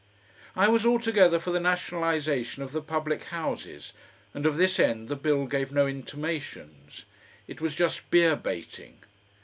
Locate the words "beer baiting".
8.09-9.01